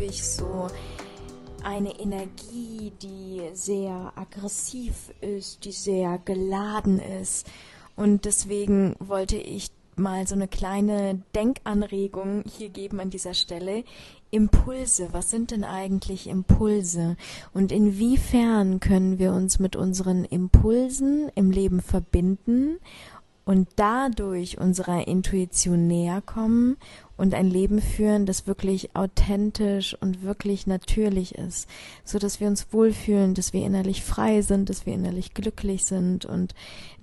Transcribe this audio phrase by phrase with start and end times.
[0.00, 0.68] häufig so
[1.62, 7.46] eine Energie, die sehr aggressiv ist, die sehr geladen ist.
[7.96, 13.84] Und deswegen wollte ich mal so eine kleine Denkanregung hier geben an dieser Stelle.
[14.30, 17.16] Impulse, was sind denn eigentlich Impulse?
[17.52, 22.78] Und inwiefern können wir uns mit unseren Impulsen im Leben verbinden
[23.44, 26.76] und dadurch unserer Intuition näher kommen
[27.16, 31.68] und ein Leben führen, das wirklich authentisch und wirklich natürlich ist,
[32.04, 36.24] so dass wir uns wohlfühlen, dass wir innerlich frei sind, dass wir innerlich glücklich sind
[36.24, 36.54] und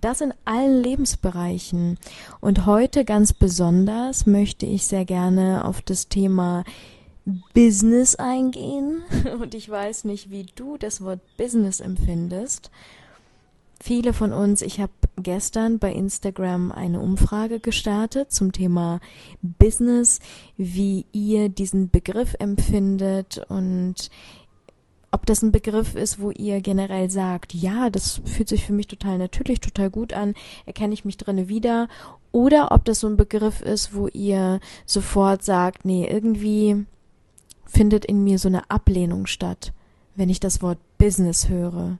[0.02, 1.98] das in allen Lebensbereichen.
[2.40, 6.64] Und heute ganz besonders möchte ich sehr gerne auf das Thema
[7.54, 9.04] Business eingehen
[9.42, 12.72] und ich weiß nicht, wie du das Wort Business empfindest.
[13.80, 19.00] Viele von uns, ich habe gestern bei Instagram eine Umfrage gestartet zum Thema
[19.42, 20.20] Business,
[20.58, 24.10] wie ihr diesen Begriff empfindet und
[25.12, 28.88] ob das ein Begriff ist, wo ihr generell sagt, ja, das fühlt sich für mich
[28.88, 30.34] total natürlich, total gut an,
[30.66, 31.88] erkenne ich mich drinne wieder,
[32.32, 36.86] oder ob das so ein Begriff ist, wo ihr sofort sagt, nee, irgendwie
[37.66, 39.72] findet in mir so eine Ablehnung statt,
[40.16, 42.00] wenn ich das Wort Business höre.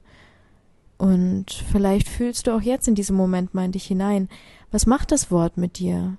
[0.98, 4.28] Und vielleicht fühlst du auch jetzt in diesem Moment mal in dich hinein,
[4.70, 6.16] was macht das Wort mit dir?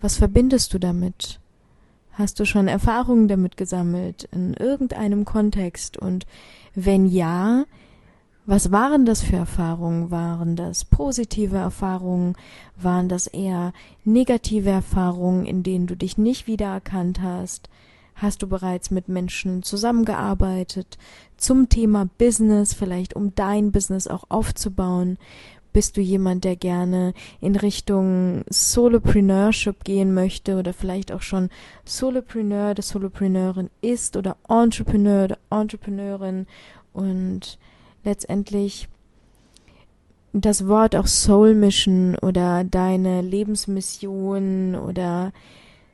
[0.00, 1.40] Was verbindest du damit?
[2.12, 5.96] Hast du schon Erfahrungen damit gesammelt in irgendeinem Kontext?
[5.96, 6.26] Und
[6.74, 7.64] wenn ja,
[8.44, 10.10] was waren das für Erfahrungen?
[10.10, 12.34] Waren das positive Erfahrungen?
[12.76, 13.72] Waren das eher
[14.04, 17.68] negative Erfahrungen, in denen du dich nicht wiedererkannt hast?
[18.20, 20.98] Hast du bereits mit Menschen zusammengearbeitet
[21.36, 25.18] zum Thema Business, vielleicht um dein Business auch aufzubauen?
[25.72, 31.48] Bist du jemand, der gerne in Richtung Solopreneurship gehen möchte oder vielleicht auch schon
[31.84, 36.48] Solopreneur oder Solopreneurin ist oder Entrepreneur oder Entrepreneurin
[36.92, 37.56] und
[38.02, 38.88] letztendlich
[40.32, 45.32] das Wort auch Soul Mission oder deine Lebensmission oder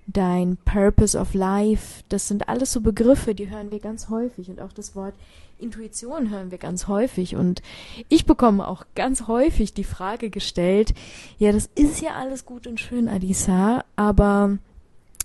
[0.07, 4.61] dein Purpose of Life, das sind alles so Begriffe, die hören wir ganz häufig und
[4.61, 5.15] auch das Wort
[5.59, 7.63] Intuition hören wir ganz häufig und
[8.09, 10.95] ich bekomme auch ganz häufig die Frage gestellt,
[11.39, 14.59] ja, das ist ja alles gut und schön, Alisa, aber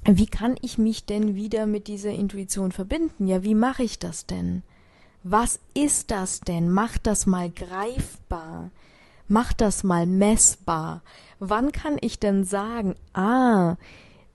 [0.05, 3.27] wie kann ich mich denn wieder mit dieser Intuition verbinden?
[3.27, 4.63] Ja, wie mache ich das denn?
[5.23, 6.69] Was ist das denn?
[6.69, 8.71] Mach das mal greifbar.
[9.27, 11.01] Mach das mal messbar.
[11.39, 13.75] Wann kann ich denn sagen, ah,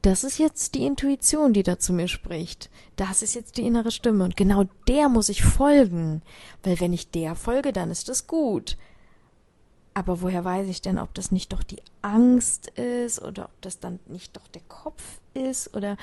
[0.05, 2.69] das ist jetzt die Intuition, die da zu mir spricht.
[2.97, 4.25] Das ist jetzt die innere Stimme.
[4.25, 6.21] Und genau der muss ich folgen.
[6.63, 8.77] Weil wenn ich der folge, dann ist es gut.
[9.95, 13.81] Aber woher weiß ich denn, ob das nicht doch die Angst ist oder ob das
[13.81, 15.97] dann nicht doch der Kopf ist oder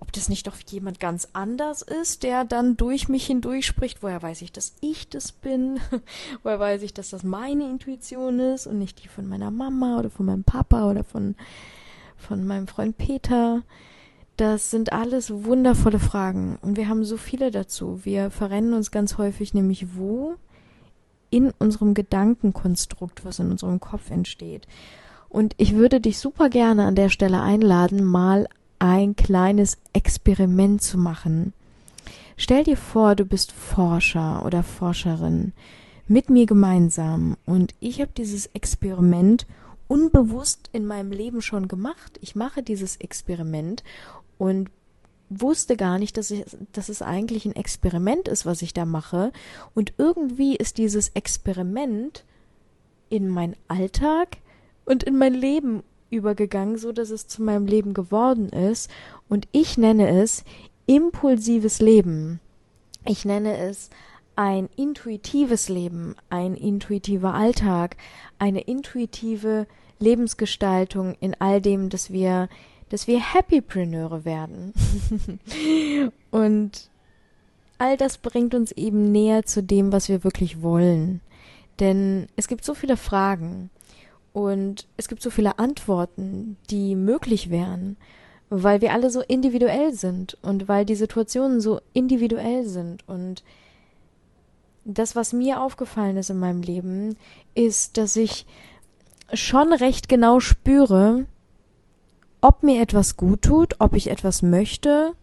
[0.00, 4.02] ob das nicht doch jemand ganz anders ist, der dann durch mich hindurch spricht?
[4.02, 5.78] Woher weiß ich, dass ich das bin?
[6.42, 10.10] woher weiß ich, dass das meine Intuition ist und nicht die von meiner Mama oder
[10.10, 11.36] von meinem Papa oder von
[12.22, 13.62] von meinem Freund Peter.
[14.36, 18.00] Das sind alles wundervolle Fragen und wir haben so viele dazu.
[18.04, 20.34] Wir verrennen uns ganz häufig nämlich wo?
[21.28, 24.66] In unserem Gedankenkonstrukt, was in unserem Kopf entsteht.
[25.28, 30.98] Und ich würde dich super gerne an der Stelle einladen, mal ein kleines Experiment zu
[30.98, 31.52] machen.
[32.36, 35.52] Stell dir vor, du bist Forscher oder Forscherin
[36.08, 39.46] mit mir gemeinsam und ich habe dieses Experiment
[39.92, 42.18] unbewusst in meinem Leben schon gemacht.
[42.22, 43.84] Ich mache dieses Experiment
[44.38, 44.70] und
[45.28, 49.32] wusste gar nicht, dass, ich, dass es eigentlich ein Experiment ist, was ich da mache.
[49.74, 52.24] Und irgendwie ist dieses Experiment
[53.10, 54.38] in meinen Alltag
[54.86, 58.90] und in mein Leben übergegangen, so dass es zu meinem Leben geworden ist.
[59.28, 60.42] Und ich nenne es
[60.86, 62.40] impulsives Leben.
[63.04, 63.90] Ich nenne es
[64.36, 67.96] ein intuitives Leben, ein intuitiver Alltag,
[68.38, 69.66] eine intuitive
[69.98, 72.48] Lebensgestaltung in all dem, dass wir,
[72.88, 74.72] dass wir Happypreneure werden.
[76.30, 76.90] Und
[77.78, 81.20] all das bringt uns eben näher zu dem, was wir wirklich wollen.
[81.80, 83.70] Denn es gibt so viele Fragen
[84.32, 87.96] und es gibt so viele Antworten, die möglich wären,
[88.50, 93.42] weil wir alle so individuell sind und weil die Situationen so individuell sind und
[94.84, 97.16] das, was mir aufgefallen ist in meinem Leben,
[97.54, 98.46] ist, dass ich
[99.32, 101.26] schon recht genau spüre,
[102.40, 105.14] ob mir etwas gut tut, ob ich etwas möchte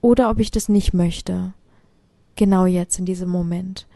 [0.00, 1.54] oder ob ich das nicht möchte.
[2.36, 3.86] Genau jetzt in diesem Moment.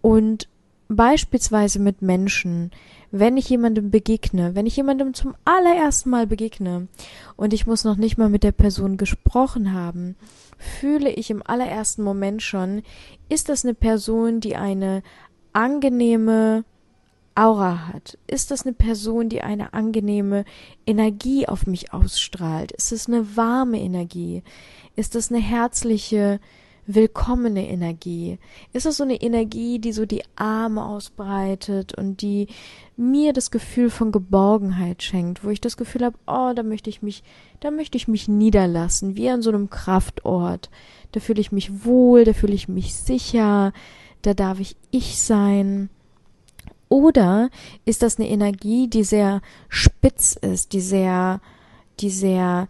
[0.00, 0.48] Und
[0.88, 2.70] beispielsweise mit Menschen,
[3.10, 6.88] wenn ich jemandem begegne, wenn ich jemandem zum allerersten Mal begegne
[7.36, 10.16] und ich muss noch nicht mal mit der Person gesprochen haben,
[10.62, 12.82] fühle ich im allerersten Moment schon,
[13.28, 15.02] ist das eine Person, die eine
[15.52, 16.64] angenehme
[17.34, 18.18] Aura hat?
[18.26, 20.44] Ist das eine Person, die eine angenehme
[20.86, 22.72] Energie auf mich ausstrahlt?
[22.72, 24.42] Ist es eine warme Energie?
[24.96, 26.40] Ist das eine herzliche,
[26.86, 28.38] willkommene Energie?
[28.72, 32.48] Ist es so eine Energie, die so die Arme ausbreitet und die
[32.96, 37.02] mir das Gefühl von Geborgenheit schenkt, wo ich das Gefühl habe, oh, da möchte ich
[37.02, 37.22] mich,
[37.60, 40.70] da möchte ich mich niederlassen, wie an so einem Kraftort.
[41.12, 43.72] Da fühle ich mich wohl, da fühle ich mich sicher,
[44.22, 45.90] da darf ich ich sein.
[46.88, 47.48] Oder
[47.84, 51.40] ist das eine Energie, die sehr spitz ist, die sehr,
[52.00, 52.68] die sehr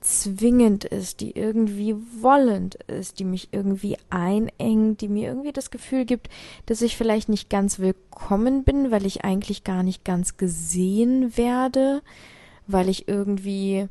[0.00, 6.04] zwingend ist, die irgendwie wollend ist, die mich irgendwie einengt, die mir irgendwie das Gefühl
[6.04, 6.28] gibt,
[6.66, 12.02] dass ich vielleicht nicht ganz willkommen bin, weil ich eigentlich gar nicht ganz gesehen werde,
[12.66, 13.88] weil ich irgendwie,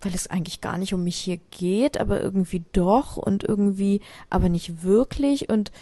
[0.00, 4.48] weil es eigentlich gar nicht um mich hier geht, aber irgendwie doch und irgendwie, aber
[4.48, 5.72] nicht wirklich und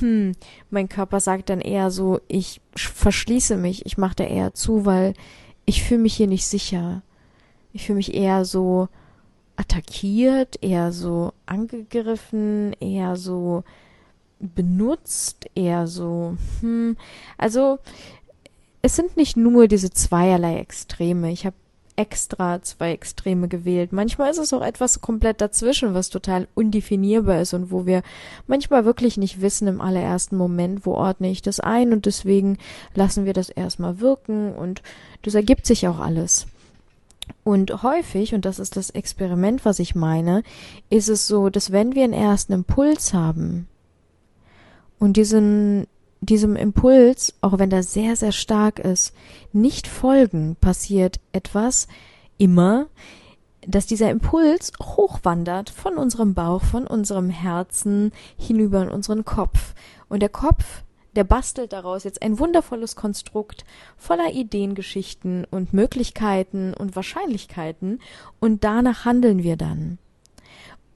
[0.00, 0.32] hm,
[0.70, 5.14] mein Körper sagt dann eher so, ich verschließe mich, ich mache da eher zu, weil
[5.66, 7.02] ich fühle mich hier nicht sicher.
[7.72, 8.88] Ich fühle mich eher so
[9.56, 13.64] attackiert, eher so angegriffen, eher so
[14.40, 16.96] benutzt, eher so, hm,
[17.36, 17.78] also
[18.82, 21.32] es sind nicht nur diese zweierlei Extreme.
[21.32, 21.56] Ich habe
[21.96, 23.92] extra zwei Extreme gewählt.
[23.92, 28.02] Manchmal ist es auch etwas komplett dazwischen, was total undefinierbar ist und wo wir
[28.46, 32.56] manchmal wirklich nicht wissen im allerersten Moment, wo ordne ich das ein und deswegen
[32.94, 34.82] lassen wir das erstmal wirken und
[35.22, 36.46] das ergibt sich auch alles.
[37.44, 40.42] Und häufig, und das ist das Experiment, was ich meine,
[40.90, 43.68] ist es so, dass wenn wir einen ersten Impuls haben
[44.98, 45.86] und diesen
[46.20, 49.14] diesem Impuls, auch wenn der sehr, sehr stark ist,
[49.52, 51.88] nicht folgen, passiert etwas
[52.38, 52.86] immer,
[53.66, 59.74] dass dieser Impuls hochwandert von unserem Bauch, von unserem Herzen hinüber in unseren Kopf.
[60.08, 60.84] Und der Kopf,
[61.16, 63.64] der bastelt daraus jetzt ein wundervolles Konstrukt
[63.96, 68.00] voller Ideen, Geschichten und Möglichkeiten und Wahrscheinlichkeiten
[68.40, 69.98] und danach handeln wir dann.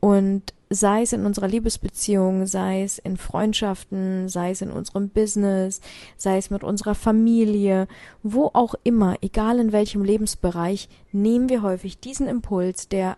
[0.00, 5.81] Und sei es in unserer Liebesbeziehung, sei es in Freundschaften, sei es in unserem Business,
[6.17, 7.87] sei es mit unserer Familie,
[8.23, 13.17] wo auch immer, egal in welchem Lebensbereich, nehmen wir häufig diesen Impuls, der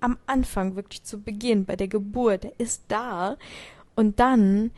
[0.00, 3.36] am Anfang, wirklich zu Beginn, bei der Geburt, der ist da,
[3.96, 4.70] und dann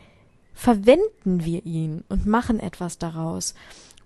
[0.58, 3.54] verwenden wir ihn und machen etwas daraus.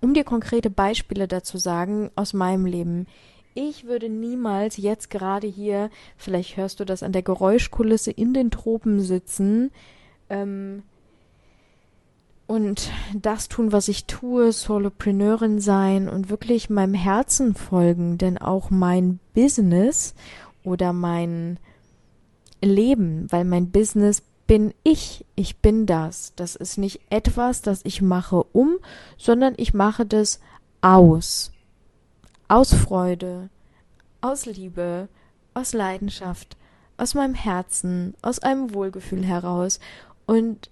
[0.03, 3.07] Um dir konkrete Beispiele dazu sagen aus meinem Leben.
[3.55, 5.89] Ich würde niemals jetzt gerade hier,
[6.19, 9.71] vielleicht hörst du das an der Geräuschkulisse in den Tropen sitzen,
[10.29, 10.83] ähm,
[12.47, 18.69] und das tun, was ich tue, Solopreneurin sein und wirklich meinem Herzen folgen, denn auch
[18.69, 20.15] mein Business
[20.65, 21.59] oder mein
[22.61, 26.35] Leben, weil mein Business bin ich, ich bin das.
[26.37, 28.77] Das ist nicht etwas, das ich mache um,
[29.17, 30.41] sondern ich mache das
[30.83, 31.53] aus
[32.53, 33.49] aus Freude,
[34.21, 35.09] aus Liebe,
[35.55, 36.59] aus Leidenschaft,
[36.99, 39.81] aus meinem Herzen, aus einem Wohlgefühl heraus.
[40.27, 40.69] Und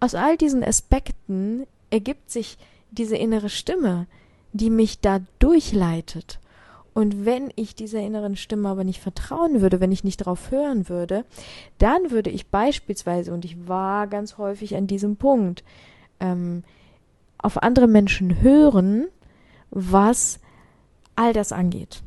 [0.00, 2.56] aus all diesen Aspekten ergibt sich
[2.92, 4.06] diese innere Stimme,
[4.54, 6.38] die mich da durchleitet.
[6.96, 10.88] Und wenn ich dieser inneren Stimme aber nicht vertrauen würde, wenn ich nicht darauf hören
[10.88, 11.26] würde,
[11.76, 15.62] dann würde ich beispielsweise, und ich war ganz häufig an diesem Punkt,
[16.20, 16.64] ähm,
[17.36, 19.08] auf andere Menschen hören,
[19.68, 20.40] was
[21.16, 22.00] all das angeht.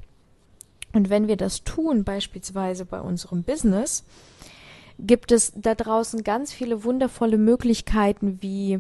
[0.91, 4.03] Und wenn wir das tun, beispielsweise bei unserem Business,
[4.97, 8.79] gibt es da draußen ganz viele wundervolle Möglichkeiten wie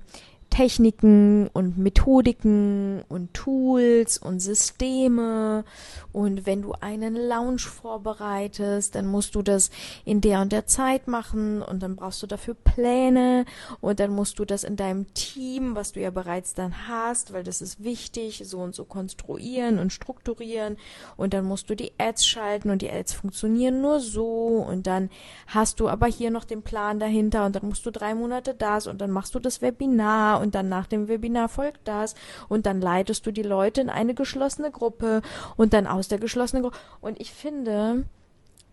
[0.49, 5.63] Techniken und Methodiken und Tools und Systeme.
[6.11, 9.69] Und wenn du einen Lounge vorbereitest, dann musst du das
[10.05, 13.45] in der und der Zeit machen und dann brauchst du dafür Pläne
[13.81, 17.43] und dann musst du das in deinem Team, was du ja bereits dann hast, weil
[17.43, 20.77] das ist wichtig, so und so konstruieren und strukturieren
[21.15, 25.09] und dann musst du die Ads schalten und die Ads funktionieren nur so und dann
[25.47, 28.87] hast du aber hier noch den Plan dahinter und dann musst du drei Monate das
[28.87, 32.15] und dann machst du das Webinar und dann nach dem Webinar folgt das
[32.47, 35.21] und dann leitest du die Leute in eine geschlossene Gruppe
[35.57, 36.77] und dann aus der geschlossenen Gruppe.
[37.01, 38.05] Und ich finde,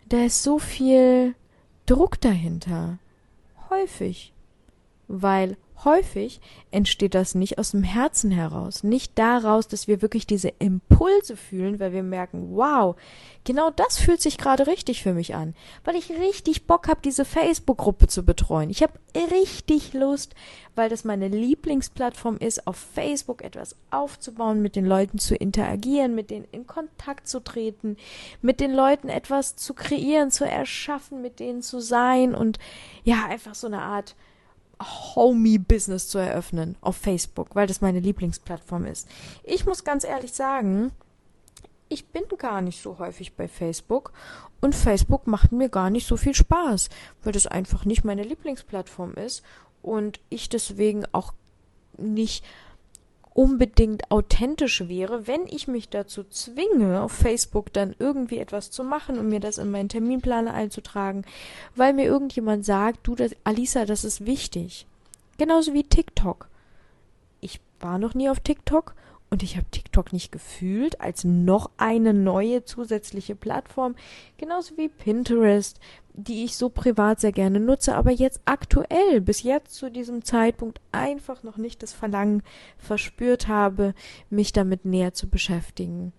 [0.08, 1.34] da ist so viel
[1.86, 2.98] Druck dahinter.
[3.70, 4.32] Häufig.
[5.08, 6.40] Weil häufig
[6.70, 11.80] entsteht das nicht aus dem Herzen heraus, nicht daraus, dass wir wirklich diese Impulse fühlen,
[11.80, 12.96] weil wir merken, wow,
[13.44, 15.54] genau das fühlt sich gerade richtig für mich an,
[15.84, 18.70] weil ich richtig Bock habe, diese Facebook-Gruppe zu betreuen.
[18.70, 18.92] Ich habe
[19.30, 20.34] richtig Lust,
[20.74, 26.30] weil das meine Lieblingsplattform ist, auf Facebook etwas aufzubauen, mit den Leuten zu interagieren, mit
[26.30, 27.96] denen in Kontakt zu treten,
[28.42, 32.58] mit den Leuten etwas zu kreieren, zu erschaffen, mit denen zu sein und
[33.04, 34.16] ja, einfach so eine Art
[34.80, 39.08] Homie-Business zu eröffnen auf Facebook, weil das meine Lieblingsplattform ist.
[39.42, 40.92] Ich muss ganz ehrlich sagen,
[41.88, 44.12] ich bin gar nicht so häufig bei Facebook
[44.60, 46.90] und Facebook macht mir gar nicht so viel Spaß,
[47.22, 49.42] weil das einfach nicht meine Lieblingsplattform ist
[49.82, 51.32] und ich deswegen auch
[51.96, 52.44] nicht
[53.36, 59.18] unbedingt authentisch wäre, wenn ich mich dazu zwinge, auf Facebook dann irgendwie etwas zu machen
[59.18, 61.22] und mir das in meinen Terminplaner einzutragen,
[61.74, 64.86] weil mir irgendjemand sagt, du, das, Alisa, das ist wichtig.
[65.36, 66.48] Genauso wie TikTok.
[67.42, 68.94] Ich war noch nie auf TikTok
[69.30, 73.96] und ich habe TikTok nicht gefühlt als noch eine neue zusätzliche Plattform,
[74.38, 75.80] genauso wie Pinterest,
[76.14, 80.80] die ich so privat sehr gerne nutze, aber jetzt aktuell, bis jetzt zu diesem Zeitpunkt
[80.92, 82.42] einfach noch nicht das Verlangen
[82.78, 83.94] verspürt habe,
[84.30, 86.12] mich damit näher zu beschäftigen.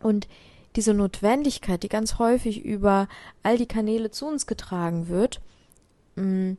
[0.00, 0.28] Und
[0.76, 3.08] diese Notwendigkeit, die ganz häufig über
[3.42, 5.40] all die Kanäle zu uns getragen wird,
[6.14, 6.58] mh, mm,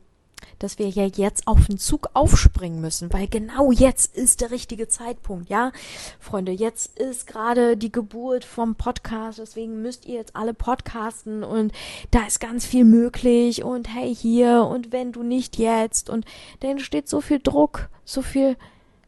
[0.58, 4.88] dass wir ja jetzt auf den Zug aufspringen müssen, weil genau jetzt ist der richtige
[4.88, 5.72] Zeitpunkt, ja?
[6.18, 11.72] Freunde, jetzt ist gerade die Geburt vom Podcast, deswegen müsst ihr jetzt alle podcasten und
[12.10, 16.24] da ist ganz viel möglich und hey hier und wenn du nicht jetzt und
[16.60, 18.56] da entsteht so viel Druck, so viel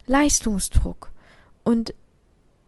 [0.06, 1.10] Leistungsdruck.
[1.64, 1.94] Und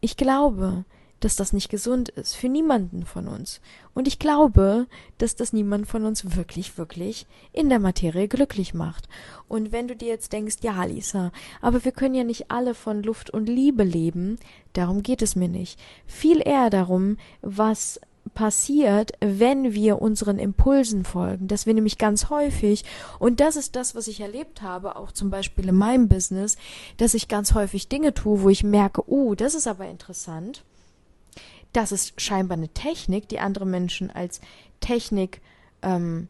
[0.01, 0.85] ich glaube,
[1.25, 3.61] dass das nicht gesund ist für niemanden von uns.
[3.95, 4.87] Und ich glaube,
[5.19, 9.09] dass das niemand von uns wirklich, wirklich in der Materie glücklich macht.
[9.49, 13.03] Und wenn du dir jetzt denkst, ja, Lisa, aber wir können ja nicht alle von
[13.03, 14.39] Luft und Liebe leben,
[14.75, 15.81] darum geht es mir nicht.
[16.07, 18.01] Viel eher darum, was
[18.35, 22.85] passiert, wenn wir unseren Impulsen folgen, dass wir nämlich ganz häufig,
[23.19, 26.57] und das ist das, was ich erlebt habe, auch zum Beispiel in meinem Business,
[26.97, 30.65] dass ich ganz häufig Dinge tue, wo ich merke, oh, das ist aber interessant,
[31.75, 34.41] das ist scheinbar eine Technik, die andere Menschen als
[34.81, 35.41] Technik
[35.83, 36.29] ähm,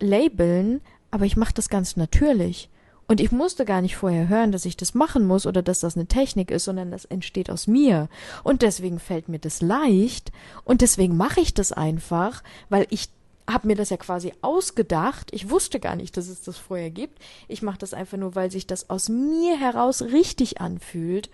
[0.00, 2.70] labeln, aber ich mache das ganz natürlich.
[3.08, 5.96] Und ich musste gar nicht vorher hören, dass ich das machen muss oder dass das
[5.96, 8.08] eine Technik ist, sondern das entsteht aus mir.
[8.42, 10.32] Und deswegen fällt mir das leicht
[10.64, 13.08] und deswegen mache ich das einfach, weil ich
[13.48, 15.32] habe mir das ja quasi ausgedacht.
[15.32, 17.20] Ich wusste gar nicht, dass es das vorher gibt.
[17.46, 21.30] Ich mache das einfach nur, weil sich das aus mir heraus richtig anfühlt.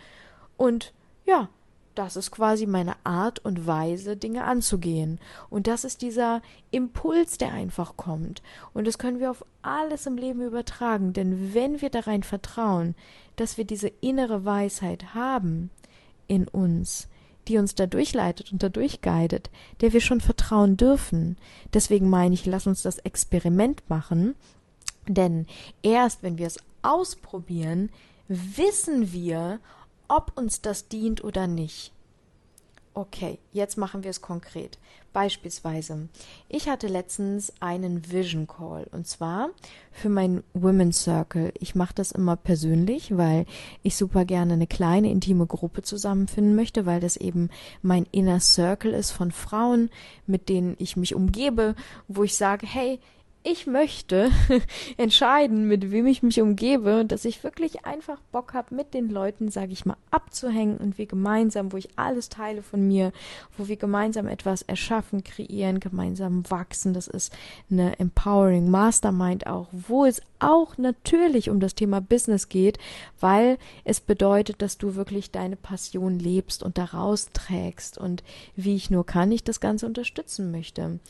[0.58, 0.92] Und
[1.24, 1.48] ja,
[1.94, 5.18] das ist quasi meine Art und Weise, Dinge anzugehen.
[5.50, 8.42] Und das ist dieser Impuls, der einfach kommt.
[8.72, 11.12] Und das können wir auf alles im Leben übertragen.
[11.12, 12.94] Denn wenn wir darein vertrauen,
[13.36, 15.70] dass wir diese innere Weisheit haben
[16.28, 17.08] in uns,
[17.48, 21.36] die uns da durchleitet und da durchguidet, der wir schon vertrauen dürfen.
[21.74, 24.34] Deswegen meine ich, lass uns das Experiment machen.
[25.08, 25.46] Denn
[25.82, 27.90] erst wenn wir es ausprobieren,
[28.28, 29.58] wissen wir,
[30.12, 31.90] ob uns das dient oder nicht.
[32.92, 34.78] Okay, jetzt machen wir es konkret.
[35.14, 36.10] Beispielsweise,
[36.50, 39.48] ich hatte letztens einen Vision Call und zwar
[39.90, 41.54] für mein Women's Circle.
[41.58, 43.46] Ich mache das immer persönlich, weil
[43.82, 47.48] ich super gerne eine kleine intime Gruppe zusammenfinden möchte, weil das eben
[47.80, 49.88] mein Inner Circle ist von Frauen,
[50.26, 51.74] mit denen ich mich umgebe,
[52.08, 53.00] wo ich sage, hey,
[53.44, 54.30] ich möchte
[54.96, 59.50] entscheiden, mit wem ich mich umgebe, dass ich wirklich einfach Bock habe, mit den Leuten,
[59.50, 63.12] sage ich mal, abzuhängen und wir gemeinsam, wo ich alles teile von mir,
[63.58, 66.94] wo wir gemeinsam etwas erschaffen, kreieren, gemeinsam wachsen.
[66.94, 67.32] Das ist
[67.70, 72.78] eine Empowering Mastermind auch, wo es auch natürlich um das Thema Business geht,
[73.20, 78.22] weil es bedeutet, dass du wirklich deine Passion lebst und daraus trägst und
[78.56, 81.00] wie ich nur kann, ich das Ganze unterstützen möchte.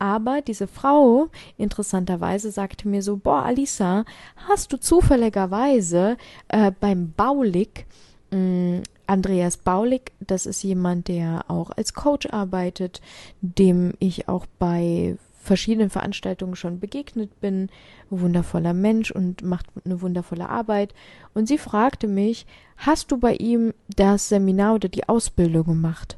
[0.00, 1.28] Aber diese Frau,
[1.58, 4.06] interessanterweise, sagte mir so, boah, Alisa,
[4.48, 6.16] hast du zufälligerweise
[6.48, 7.86] äh, beim Baulig,
[8.30, 13.02] mh, mm, Andreas Baulig, das ist jemand, der auch als Coach arbeitet,
[13.42, 17.68] dem ich auch bei verschiedenen Veranstaltungen schon begegnet bin,
[18.08, 20.94] wundervoller Mensch und macht eine wundervolle Arbeit.
[21.34, 26.16] Und sie fragte mich, hast du bei ihm das Seminar oder die Ausbildung gemacht?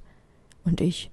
[0.65, 1.11] Und ich,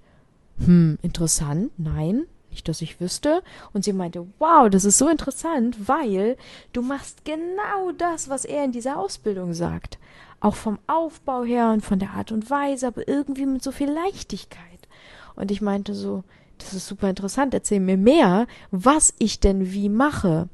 [0.63, 3.43] hm, interessant, nein, nicht, dass ich wüsste.
[3.73, 6.37] Und sie meinte, wow, das ist so interessant, weil
[6.73, 9.97] du machst genau das, was er in dieser Ausbildung sagt.
[10.39, 13.89] Auch vom Aufbau her und von der Art und Weise, aber irgendwie mit so viel
[13.89, 14.87] Leichtigkeit.
[15.35, 16.23] Und ich meinte so,
[16.59, 20.49] das ist super interessant, erzähl mir mehr, was ich denn wie mache.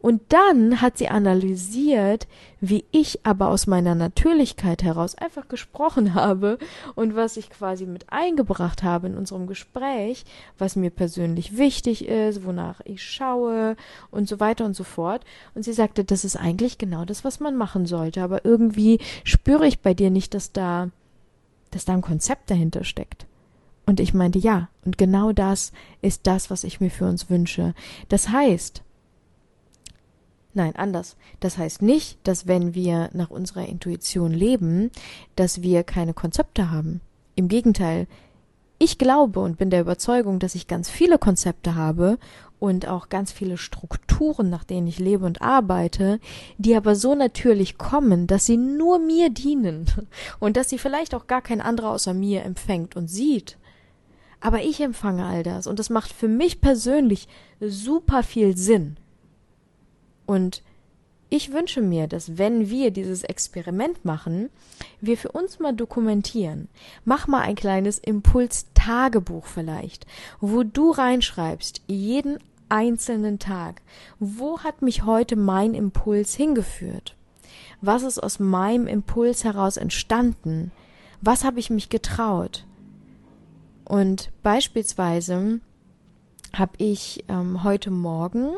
[0.00, 2.26] Und dann hat sie analysiert,
[2.60, 6.58] wie ich aber aus meiner Natürlichkeit heraus einfach gesprochen habe
[6.94, 10.24] und was ich quasi mit eingebracht habe in unserem Gespräch,
[10.58, 13.76] was mir persönlich wichtig ist, wonach ich schaue
[14.10, 15.24] und so weiter und so fort.
[15.54, 19.66] Und sie sagte, das ist eigentlich genau das, was man machen sollte, aber irgendwie spüre
[19.66, 20.88] ich bei dir nicht, dass da,
[21.70, 23.26] dass da ein Konzept dahinter steckt.
[23.90, 27.74] Und ich meinte, ja, und genau das ist das, was ich mir für uns wünsche.
[28.08, 28.84] Das heißt,
[30.54, 31.16] nein, anders.
[31.40, 34.92] Das heißt nicht, dass wenn wir nach unserer Intuition leben,
[35.34, 37.00] dass wir keine Konzepte haben.
[37.34, 38.06] Im Gegenteil,
[38.78, 42.20] ich glaube und bin der Überzeugung, dass ich ganz viele Konzepte habe
[42.60, 46.20] und auch ganz viele Strukturen, nach denen ich lebe und arbeite,
[46.58, 49.86] die aber so natürlich kommen, dass sie nur mir dienen
[50.38, 53.56] und dass sie vielleicht auch gar kein anderer außer mir empfängt und sieht.
[54.40, 57.28] Aber ich empfange all das und das macht für mich persönlich
[57.60, 58.96] super viel Sinn.
[60.26, 60.62] Und
[61.28, 64.50] ich wünsche mir, dass wenn wir dieses Experiment machen,
[65.00, 66.68] wir für uns mal dokumentieren.
[67.04, 70.06] Mach mal ein kleines Impuls-Tagebuch vielleicht,
[70.40, 73.82] wo du reinschreibst, jeden einzelnen Tag.
[74.18, 77.14] Wo hat mich heute mein Impuls hingeführt?
[77.80, 80.72] Was ist aus meinem Impuls heraus entstanden?
[81.20, 82.64] Was habe ich mich getraut?
[83.90, 85.58] Und beispielsweise
[86.54, 88.52] habe ich ähm, heute Morgen,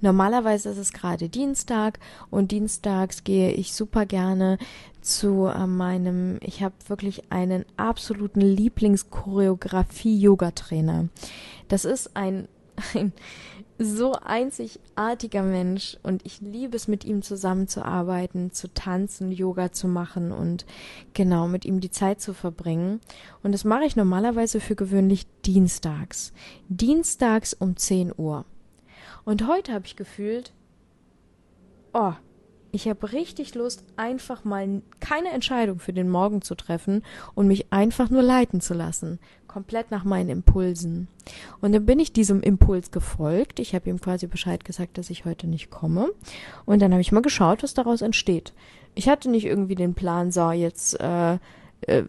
[0.00, 1.98] normalerweise ist es gerade Dienstag
[2.30, 4.56] und dienstags gehe ich super gerne
[5.02, 11.10] zu äh, meinem, ich habe wirklich einen absoluten Lieblingschoreografie-Yoga-Trainer.
[11.68, 12.48] Das ist ein,
[12.94, 13.12] ein
[13.78, 20.30] so einzigartiger Mensch und ich liebe es, mit ihm zusammenzuarbeiten, zu tanzen, Yoga zu machen
[20.30, 20.64] und
[21.12, 23.00] genau mit ihm die Zeit zu verbringen.
[23.42, 26.32] Und das mache ich normalerweise für gewöhnlich dienstags.
[26.68, 28.44] Dienstags um 10 Uhr.
[29.24, 30.52] Und heute habe ich gefühlt,
[31.92, 32.12] oh,
[32.74, 37.72] ich habe richtig Lust, einfach mal keine Entscheidung für den Morgen zu treffen und mich
[37.72, 41.06] einfach nur leiten zu lassen, komplett nach meinen Impulsen.
[41.60, 43.60] Und dann bin ich diesem Impuls gefolgt.
[43.60, 46.08] Ich habe ihm quasi Bescheid gesagt, dass ich heute nicht komme.
[46.64, 48.52] Und dann habe ich mal geschaut, was daraus entsteht.
[48.96, 51.38] Ich hatte nicht irgendwie den Plan, so jetzt äh,
[51.82, 52.02] äh,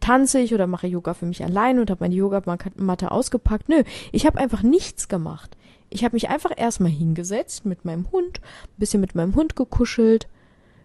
[0.00, 3.68] tanze ich oder mache Yoga für mich allein und habe meine Yogamatte ausgepackt.
[3.68, 5.56] Nö, ich habe einfach nichts gemacht.
[5.90, 10.28] Ich habe mich einfach erstmal hingesetzt mit meinem Hund, ein bisschen mit meinem Hund gekuschelt.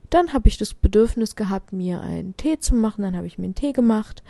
[0.09, 3.01] Dann habe ich das Bedürfnis gehabt, mir einen Tee zu machen.
[3.01, 4.23] Dann habe ich mir einen Tee gemacht.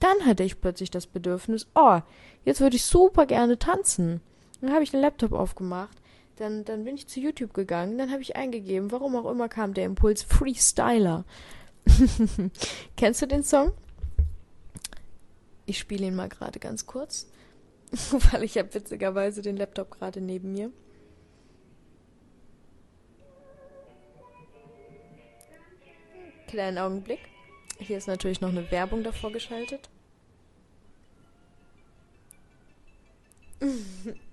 [0.00, 2.00] Dann hatte ich plötzlich das Bedürfnis, oh,
[2.44, 4.20] jetzt würde ich super gerne tanzen.
[4.60, 5.96] Dann habe ich den Laptop aufgemacht.
[6.36, 7.96] Dann, dann bin ich zu YouTube gegangen.
[7.96, 11.24] Dann habe ich eingegeben, warum auch immer kam der Impuls Freestyler.
[12.96, 13.72] Kennst du den Song?
[15.64, 17.26] Ich spiele ihn mal gerade ganz kurz.
[18.32, 20.70] weil ich habe witzigerweise den Laptop gerade neben mir.
[26.48, 27.20] Kleinen Augenblick.
[27.78, 29.90] Hier ist natürlich noch eine Werbung davor geschaltet.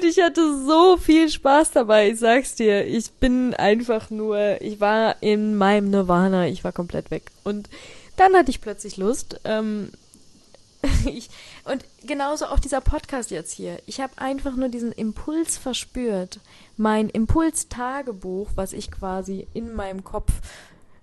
[0.00, 2.86] Und ich hatte so viel Spaß dabei, ich sag's dir.
[2.86, 7.30] Ich bin einfach nur, ich war in meinem Nirvana, ich war komplett weg.
[7.44, 7.68] Und
[8.16, 9.40] dann hatte ich plötzlich Lust.
[9.44, 9.90] Ähm,
[11.04, 11.28] ich,
[11.64, 13.78] und genauso auch dieser Podcast jetzt hier.
[13.84, 16.40] Ich habe einfach nur diesen Impuls verspürt.
[16.78, 20.32] Mein Impulstagebuch, was ich quasi in meinem Kopf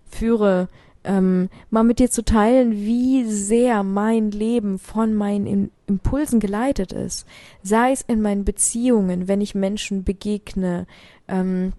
[0.09, 0.69] führe,
[1.07, 7.25] ähm, mal mit dir zu teilen, wie sehr mein Leben von meinen Impulsen geleitet ist.
[7.63, 10.85] Sei es in meinen Beziehungen, wenn ich Menschen begegne.
[11.27, 11.73] Ähm,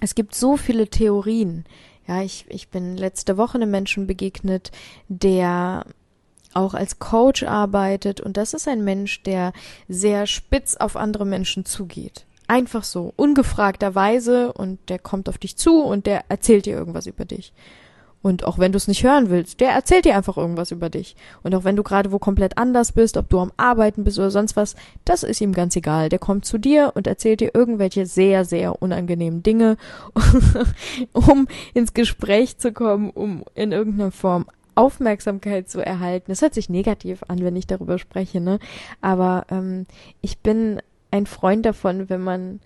[0.00, 1.64] es gibt so viele Theorien.
[2.06, 4.70] Ja, ich, ich bin letzte Woche einem Menschen begegnet,
[5.08, 5.86] der
[6.52, 9.52] auch als Coach arbeitet und das ist ein Mensch, der
[9.88, 12.26] sehr spitz auf andere Menschen zugeht.
[12.46, 17.24] Einfach so, ungefragterweise und der kommt auf dich zu und der erzählt dir irgendwas über
[17.24, 17.52] dich.
[18.24, 21.14] Und auch wenn du es nicht hören willst, der erzählt dir einfach irgendwas über dich.
[21.42, 24.30] Und auch wenn du gerade wo komplett anders bist, ob du am Arbeiten bist oder
[24.30, 26.08] sonst was, das ist ihm ganz egal.
[26.08, 29.76] Der kommt zu dir und erzählt dir irgendwelche sehr, sehr unangenehmen Dinge,
[31.12, 36.32] um ins Gespräch zu kommen, um in irgendeiner Form Aufmerksamkeit zu erhalten.
[36.32, 38.58] Das hört sich negativ an, wenn ich darüber spreche, ne?
[39.02, 39.84] Aber ähm,
[40.22, 42.60] ich bin ein Freund davon, wenn man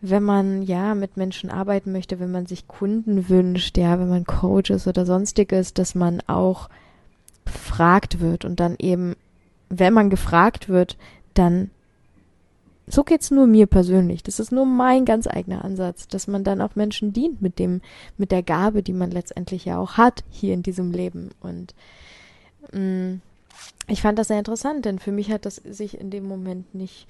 [0.00, 4.24] wenn man ja mit Menschen arbeiten möchte, wenn man sich Kunden wünscht, ja, wenn man
[4.24, 6.68] Coach ist oder sonstiges, dass man auch
[7.44, 9.16] gefragt wird und dann eben,
[9.68, 10.96] wenn man gefragt wird,
[11.34, 11.70] dann
[12.90, 14.22] so geht's nur mir persönlich.
[14.22, 17.82] Das ist nur mein ganz eigener Ansatz, dass man dann auch Menschen dient mit dem,
[18.16, 21.30] mit der Gabe, die man letztendlich ja auch hat hier in diesem Leben.
[21.40, 21.74] Und
[22.72, 23.20] mh, mm,
[23.88, 27.06] ich fand das sehr interessant, denn für mich hat das sich in dem Moment nicht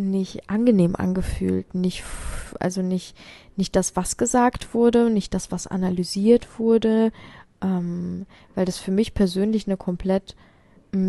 [0.00, 2.04] nicht angenehm angefühlt, nicht
[2.58, 3.16] also nicht
[3.56, 7.12] nicht das, was gesagt wurde, nicht das, was analysiert wurde,
[7.62, 10.34] ähm, weil das für mich persönlich eine komplett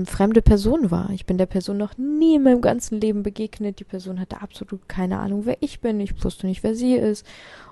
[0.06, 1.10] fremde Person war.
[1.10, 3.80] Ich bin der Person noch nie in meinem ganzen Leben begegnet.
[3.80, 6.00] Die Person hatte absolut keine Ahnung, wer ich bin.
[6.00, 7.26] Ich wusste nicht, wer sie ist.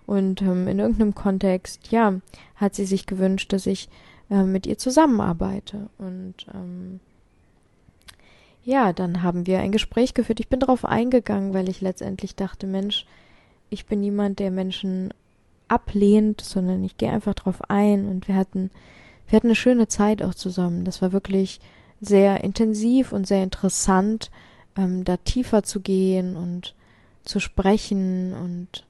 [0.08, 2.20] Und ähm, in irgendeinem Kontext, ja,
[2.56, 3.90] hat sie sich gewünscht, dass ich
[4.32, 5.90] äh, mit ihr zusammenarbeite.
[6.00, 7.00] Und ähm,
[8.70, 10.40] ja, dann haben wir ein Gespräch geführt.
[10.40, 13.08] Ich bin darauf eingegangen, weil ich letztendlich dachte, Mensch,
[13.72, 15.12] ich bin niemand, der Menschen
[15.68, 18.70] ablehnt, sondern ich gehe einfach drauf ein und wir hatten,
[19.28, 20.86] wir hatten eine schöne Zeit auch zusammen.
[20.86, 21.60] Das war wirklich
[22.00, 24.30] sehr intensiv und sehr interessant,
[24.78, 26.76] ähm, da tiefer zu gehen und
[27.24, 28.34] zu sprechen.
[28.34, 28.86] Und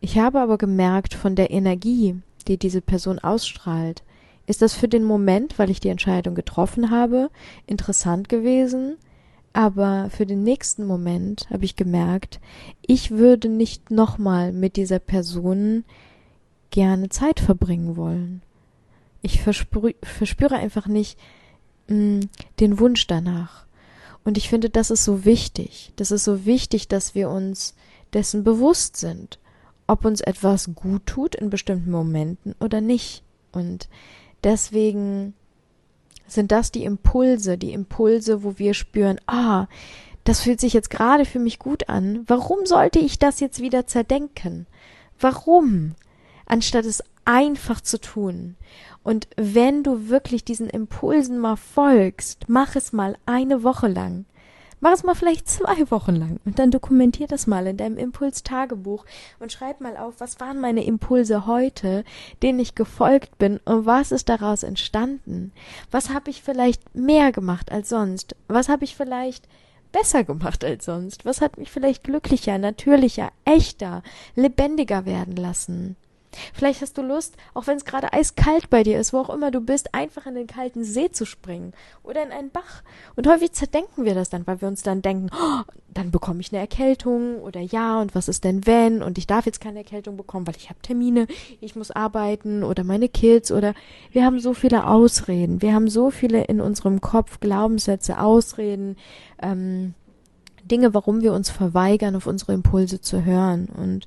[0.00, 2.16] ich habe aber gemerkt, von der Energie,
[2.48, 4.02] die diese Person ausstrahlt,
[4.50, 7.30] ist das für den Moment, weil ich die Entscheidung getroffen habe,
[7.66, 8.96] interessant gewesen.
[9.52, 12.40] Aber für den nächsten Moment habe ich gemerkt,
[12.86, 15.84] ich würde nicht nochmal mit dieser Person
[16.70, 18.42] gerne Zeit verbringen wollen.
[19.22, 21.18] Ich verspüre einfach nicht
[21.88, 22.20] mh, mm,
[22.58, 23.66] den Wunsch danach.
[24.24, 25.92] Und ich finde, das ist so wichtig.
[25.96, 27.74] Das ist so wichtig, dass wir uns
[28.12, 29.38] dessen bewusst sind,
[29.86, 33.22] ob uns etwas gut tut in bestimmten Momenten oder nicht.
[33.52, 33.88] Und
[34.44, 35.34] deswegen
[36.26, 39.66] sind das die Impulse, die Impulse, wo wir spüren, ah,
[40.24, 42.24] das fühlt sich jetzt gerade für mich gut an.
[42.26, 44.66] Warum sollte ich das jetzt wieder zerdenken?
[45.18, 45.94] Warum?
[46.46, 48.56] Anstatt es einfach zu tun.
[49.02, 54.26] Und wenn du wirklich diesen Impulsen mal folgst, mach es mal eine Woche lang.
[54.82, 59.04] Mach es mal vielleicht zwei Wochen lang und dann dokumentier das mal in deinem Impulstagebuch
[59.38, 62.02] und schreib mal auf, was waren meine Impulse heute,
[62.42, 65.52] denen ich gefolgt bin und was ist daraus entstanden?
[65.90, 68.34] Was habe ich vielleicht mehr gemacht als sonst?
[68.48, 69.46] Was habe ich vielleicht
[69.92, 71.26] besser gemacht als sonst?
[71.26, 74.02] Was hat mich vielleicht glücklicher, natürlicher, echter,
[74.34, 75.96] lebendiger werden lassen?
[76.52, 79.50] Vielleicht hast du Lust, auch wenn es gerade eiskalt bei dir ist, wo auch immer
[79.50, 82.82] du bist, einfach in den kalten See zu springen oder in einen Bach.
[83.16, 85.62] Und häufig zerdenken wir das dann, weil wir uns dann denken, oh,
[85.92, 89.02] dann bekomme ich eine Erkältung oder ja, und was ist denn wenn?
[89.02, 91.26] Und ich darf jetzt keine Erkältung bekommen, weil ich habe Termine,
[91.60, 93.74] ich muss arbeiten oder meine Kids oder
[94.12, 95.62] wir haben so viele Ausreden.
[95.62, 98.96] Wir haben so viele in unserem Kopf Glaubenssätze, Ausreden,
[99.42, 99.94] ähm,
[100.64, 103.66] Dinge, warum wir uns verweigern, auf unsere Impulse zu hören.
[103.66, 104.06] Und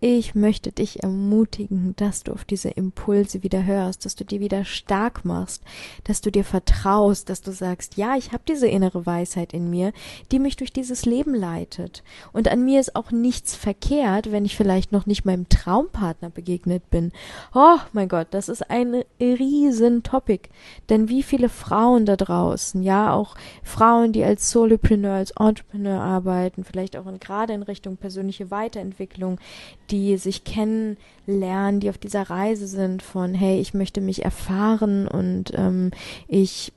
[0.00, 4.64] ich möchte dich ermutigen, dass du auf diese Impulse wieder hörst, dass du dir wieder
[4.64, 5.64] stark machst,
[6.04, 9.92] dass du dir vertraust, dass du sagst, ja, ich habe diese innere Weisheit in mir,
[10.30, 12.04] die mich durch dieses Leben leitet.
[12.32, 16.88] Und an mir ist auch nichts verkehrt, wenn ich vielleicht noch nicht meinem Traumpartner begegnet
[16.90, 17.10] bin.
[17.52, 20.48] Oh mein Gott, das ist ein riesen Topic.
[20.90, 23.34] Denn wie viele Frauen da draußen, ja, auch
[23.64, 29.40] Frauen, die als Solopreneur, als Entrepreneur arbeiten, vielleicht auch in, gerade in Richtung persönliche Weiterentwicklung,
[29.90, 35.52] die sich kennenlernen, die auf dieser Reise sind von, hey, ich möchte mich erfahren und
[35.54, 35.90] ähm,
[36.26, 36.72] ich,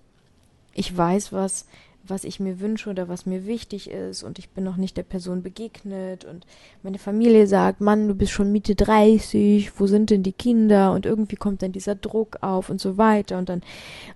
[0.73, 1.65] ich weiß was,
[2.07, 5.03] was ich mir wünsche oder was mir wichtig ist und ich bin noch nicht der
[5.03, 6.45] Person begegnet und
[6.83, 10.93] meine Familie sagt, Mann, du bist schon Mitte 30, wo sind denn die Kinder?
[10.93, 13.61] Und irgendwie kommt dann dieser Druck auf und so weiter und dann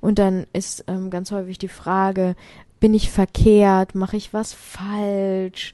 [0.02, 2.36] und dann ist ähm, ganz häufig die Frage,
[2.80, 5.74] bin ich verkehrt, mache ich was falsch,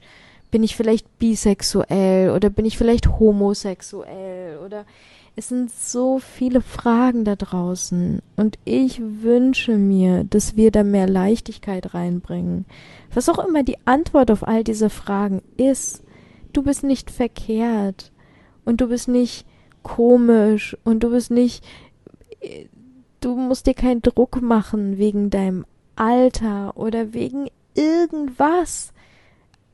[0.52, 4.84] bin ich vielleicht bisexuell oder bin ich vielleicht homosexuell oder
[5.34, 11.08] es sind so viele Fragen da draußen und ich wünsche mir, dass wir da mehr
[11.08, 12.66] Leichtigkeit reinbringen.
[13.14, 16.02] Was auch immer die Antwort auf all diese Fragen ist,
[16.52, 18.12] du bist nicht verkehrt
[18.66, 19.46] und du bist nicht
[19.82, 21.64] komisch und du bist nicht,
[23.20, 25.64] du musst dir keinen Druck machen wegen deinem
[25.96, 28.91] Alter oder wegen irgendwas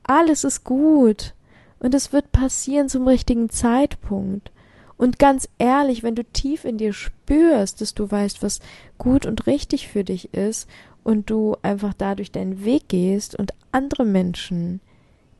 [0.09, 1.35] alles ist gut
[1.79, 4.51] und es wird passieren zum richtigen Zeitpunkt.
[4.97, 8.59] Und ganz ehrlich, wenn du tief in dir spürst, dass du weißt, was
[8.97, 10.67] gut und richtig für dich ist
[11.03, 14.81] und du einfach dadurch deinen Weg gehst und andere Menschen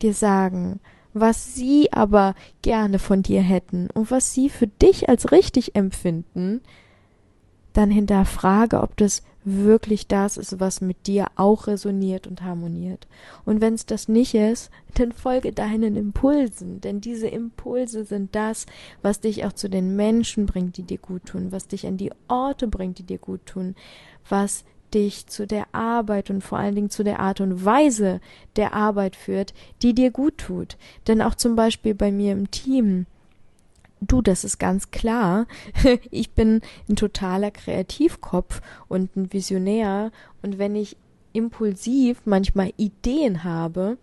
[0.03, 0.79] dir sagen,
[1.13, 6.61] was sie aber gerne von dir hätten und was sie für dich als richtig empfinden,
[7.73, 9.23] dann hinterfrage, ob das
[9.57, 13.07] wirklich das ist, was mit dir auch resoniert und harmoniert.
[13.45, 18.65] Und wenn es das nicht ist, dann folge deinen Impulsen, denn diese Impulse sind das,
[19.01, 22.11] was dich auch zu den Menschen bringt, die dir gut tun, was dich an die
[22.27, 23.75] Orte bringt, die dir gut tun,
[24.27, 28.21] was dich zu der Arbeit und vor allen Dingen zu der Art und Weise
[28.55, 30.77] der Arbeit führt, die dir gut tut.
[31.07, 33.05] Denn auch zum Beispiel bei mir im Team,
[34.01, 35.45] Du, das ist ganz klar.
[36.11, 40.11] Ich bin ein totaler Kreativkopf und ein Visionär.
[40.41, 40.97] Und wenn ich
[41.33, 43.97] impulsiv manchmal Ideen habe,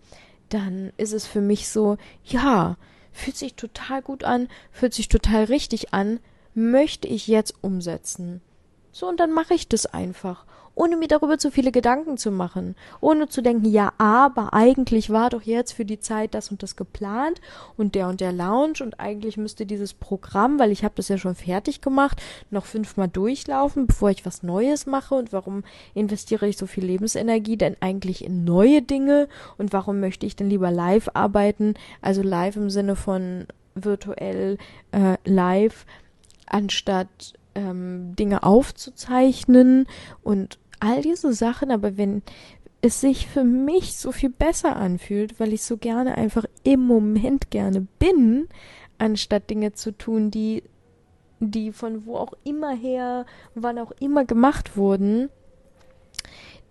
[0.49, 2.77] dann ist es für mich so, ja,
[3.13, 6.21] fühlt sich total gut an, fühlt sich total richtig an,
[6.55, 8.41] möchte ich jetzt umsetzen.
[8.93, 12.77] So, und dann mache ich das einfach ohne mir darüber zu viele Gedanken zu machen,
[13.01, 16.77] ohne zu denken, ja, aber eigentlich war doch jetzt für die Zeit das und das
[16.77, 17.41] geplant
[17.77, 21.19] und der und der Lounge und eigentlich müsste dieses Programm, weil ich habe das ja
[21.19, 26.59] schon fertig gemacht, noch fünfmal durchlaufen, bevor ich was Neues mache und warum investiere ich
[26.59, 31.09] so viel Lebensenergie denn eigentlich in neue Dinge und warum möchte ich denn lieber live
[31.15, 34.59] arbeiten, also live im Sinne von virtuell
[34.93, 35.87] äh, live,
[36.47, 39.87] anstatt ähm, Dinge aufzuzeichnen
[40.23, 42.23] und all diese Sachen, aber wenn
[42.81, 47.51] es sich für mich so viel besser anfühlt, weil ich so gerne einfach im Moment
[47.51, 48.49] gerne bin,
[48.99, 50.63] anstatt Dinge zu tun, die
[51.41, 55.29] die von wo auch immer her, wann auch immer gemacht wurden,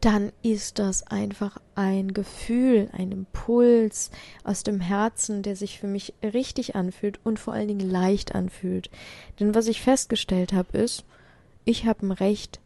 [0.02, 4.12] dann ist das einfach ein Gefühl, ein Impuls
[4.44, 8.90] aus dem Herzen, der sich für mich richtig anfühlt und vor allen Dingen leicht anfühlt.
[9.40, 11.06] Denn was ich festgestellt habe, ist,
[11.64, 12.60] ich habe ein Recht,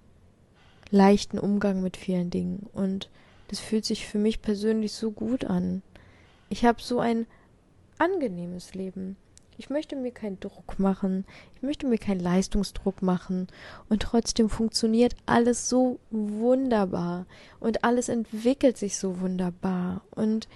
[0.91, 2.67] leichten Umgang mit vielen Dingen.
[2.73, 3.10] Und
[3.49, 5.82] das fühlt sich für mich persönlich so gut an.
[6.49, 7.25] Ich habe so ein
[7.97, 9.17] angenehmes Leben.
[9.58, 11.25] Ich möchte mir keinen Druck machen.
[11.56, 13.47] Ich möchte mir keinen Leistungsdruck machen.
[13.89, 17.25] Und trotzdem funktioniert alles so wunderbar.
[17.60, 20.02] Und alles entwickelt sich so wunderbar.
[20.12, 20.47] Und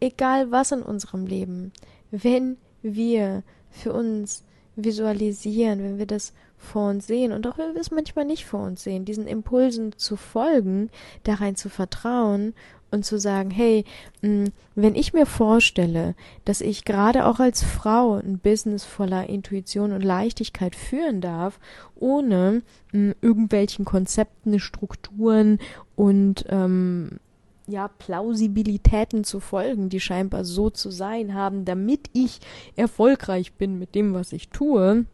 [0.00, 1.72] egal was in unserem Leben,
[2.10, 4.44] wenn wir für uns
[4.76, 7.32] visualisieren, wenn wir das vor uns sehen.
[7.32, 10.90] Und auch wenn wir es manchmal nicht vor uns sehen, diesen Impulsen zu folgen,
[11.24, 12.54] da rein zu vertrauen
[12.92, 13.84] und zu sagen, hey,
[14.20, 19.92] mh, wenn ich mir vorstelle, dass ich gerade auch als Frau ein Business voller Intuition
[19.92, 21.58] und Leichtigkeit führen darf,
[21.96, 25.58] ohne mh, irgendwelchen Konzepten, Strukturen
[25.96, 27.18] und ähm,
[27.66, 32.40] ja, Plausibilitäten zu folgen, die scheinbar so zu sein haben, damit ich
[32.76, 35.06] erfolgreich bin mit dem, was ich tue,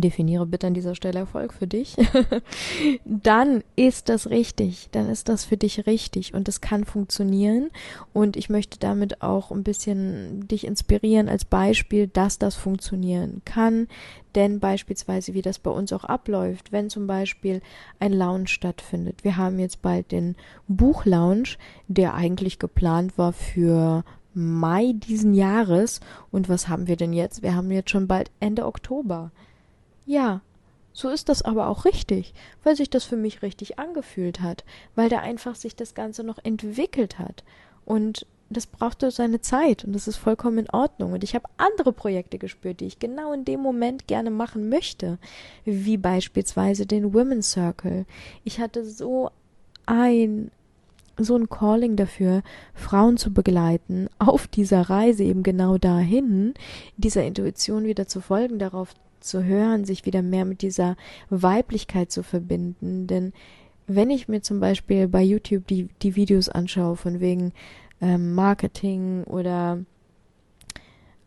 [0.00, 1.96] definiere bitte an dieser Stelle Erfolg für dich,
[3.04, 7.70] dann ist das richtig, dann ist das für dich richtig und es kann funktionieren
[8.12, 13.88] und ich möchte damit auch ein bisschen dich inspirieren als Beispiel, dass das funktionieren kann,
[14.34, 17.60] denn beispielsweise wie das bei uns auch abläuft, wenn zum Beispiel
[18.00, 19.22] ein Lounge stattfindet.
[19.22, 20.34] Wir haben jetzt bald den
[20.66, 21.56] Buchlounge,
[21.88, 24.04] der eigentlich geplant war für
[24.34, 26.00] Mai diesen Jahres
[26.32, 27.42] und was haben wir denn jetzt?
[27.42, 29.30] Wir haben jetzt schon bald Ende Oktober.
[30.06, 30.40] Ja,
[30.92, 34.64] so ist das aber auch richtig, weil sich das für mich richtig angefühlt hat,
[34.94, 37.42] weil da einfach sich das Ganze noch entwickelt hat.
[37.84, 41.12] Und das brauchte seine Zeit und das ist vollkommen in Ordnung.
[41.12, 45.18] Und ich habe andere Projekte gespürt, die ich genau in dem Moment gerne machen möchte,
[45.64, 48.06] wie beispielsweise den Women's Circle.
[48.44, 49.30] Ich hatte so
[49.86, 50.50] ein
[51.16, 52.42] so ein Calling dafür,
[52.74, 56.54] Frauen zu begleiten, auf dieser Reise eben genau dahin,
[56.96, 60.96] dieser Intuition wieder zu folgen, darauf zu hören, sich wieder mehr mit dieser
[61.30, 63.06] Weiblichkeit zu verbinden.
[63.06, 63.32] Denn
[63.86, 67.52] wenn ich mir zum Beispiel bei YouTube die, die Videos anschaue, von wegen
[68.00, 69.78] ähm, Marketing oder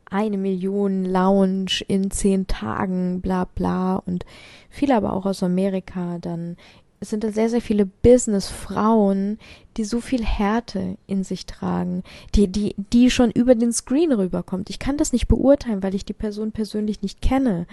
[0.10, 4.26] eine Million Lounge in zehn Tagen, bla bla und
[4.70, 6.56] viele aber auch aus Amerika, dann
[7.00, 9.38] es sind da sehr, sehr viele Businessfrauen,
[9.78, 14.70] die so viel Härte in sich tragen, die, die, die schon über den Screen rüberkommt.
[14.70, 17.68] Ich kann das nicht beurteilen, weil ich die Person persönlich nicht kenne.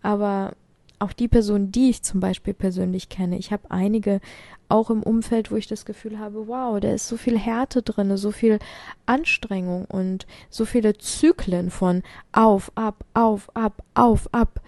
[0.00, 0.52] Aber
[1.00, 4.20] auch die Person, die ich zum Beispiel persönlich kenne, ich habe einige
[4.68, 8.16] auch im Umfeld, wo ich das Gefühl habe, wow, da ist so viel Härte drin,
[8.16, 8.58] so viel
[9.06, 14.60] Anstrengung und so viele Zyklen von auf, ab, auf, ab, auf, ab.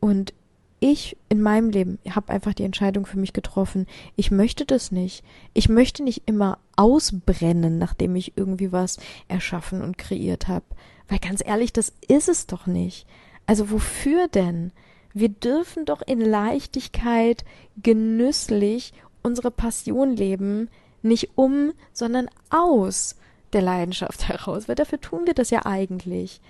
[0.00, 0.32] Und
[0.80, 3.86] ich in meinem Leben habe einfach die Entscheidung für mich getroffen,
[4.16, 5.24] ich möchte das nicht.
[5.54, 10.64] Ich möchte nicht immer ausbrennen, nachdem ich irgendwie was erschaffen und kreiert habe.
[11.08, 13.06] Weil ganz ehrlich, das ist es doch nicht.
[13.46, 14.72] Also wofür denn?
[15.14, 17.44] Wir dürfen doch in Leichtigkeit,
[17.82, 20.68] genüsslich unsere Passion leben,
[21.02, 23.16] nicht um, sondern aus
[23.52, 26.40] der Leidenschaft heraus, weil dafür tun wir das ja eigentlich.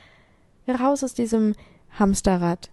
[0.68, 1.54] Raus aus diesem
[1.98, 2.68] Hamsterrad.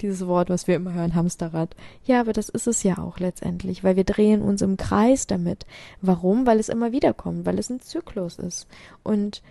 [0.00, 1.74] Dieses Wort, was wir immer hören, Hamsterrad.
[2.04, 5.66] Ja, aber das ist es ja auch letztendlich, weil wir drehen uns im Kreis damit.
[6.00, 6.46] Warum?
[6.46, 8.68] Weil es immer wieder kommt, weil es ein Zyklus ist.
[9.02, 9.42] Und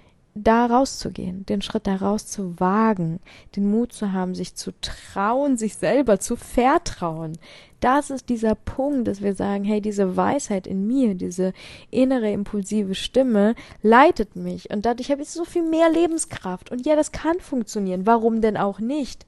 [0.43, 3.19] da rauszugehen, den Schritt da raus zu wagen,
[3.55, 7.37] den Mut zu haben, sich zu trauen, sich selber zu vertrauen.
[7.79, 11.53] Das ist dieser Punkt, dass wir sagen, hey, diese Weisheit in mir, diese
[11.91, 16.71] innere impulsive Stimme leitet mich und dadurch habe ich so viel mehr Lebenskraft.
[16.71, 18.05] Und ja, das kann funktionieren.
[18.05, 19.25] Warum denn auch nicht?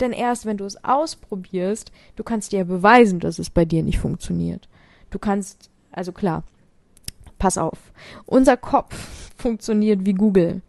[0.00, 3.82] Denn erst wenn du es ausprobierst, du kannst dir ja beweisen, dass es bei dir
[3.82, 4.68] nicht funktioniert.
[5.10, 6.44] Du kannst, also klar,
[7.38, 7.92] pass auf.
[8.24, 10.62] Unser Kopf funktioniert wie Google.